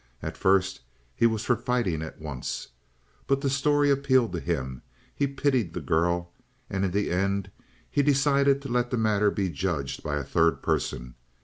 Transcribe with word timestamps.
At 0.23 0.35
first 0.35 0.79
he 1.15 1.27
was 1.27 1.45
for 1.45 1.55
fighting 1.55 2.01
at 2.01 2.19
once. 2.19 2.69
But 3.27 3.41
the 3.41 3.51
story 3.51 3.91
appealed 3.91 4.33
to 4.33 4.39
him. 4.39 4.81
He 5.13 5.27
pitied 5.27 5.75
the 5.75 5.79
girl. 5.79 6.31
And 6.71 6.83
in 6.83 6.89
the 6.89 7.11
end 7.11 7.51
he 7.87 8.01
decided 8.01 8.63
to 8.63 8.67
let 8.67 8.89
the 8.89 8.97
matter 8.97 9.29
be 9.29 9.51
judged 9.51 10.01
by 10.01 10.15
a 10.15 10.23
third 10.23 10.63
person. 10.63 11.13